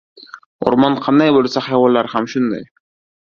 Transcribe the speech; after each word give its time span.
•O‘rmon 0.69 0.95
qanday 1.07 1.29
bo‘lsa, 1.37 1.63
hayvonlari 1.67 2.13
ham 2.15 2.29
shunday. 2.35 2.65